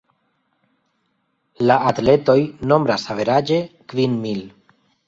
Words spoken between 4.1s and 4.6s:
mil.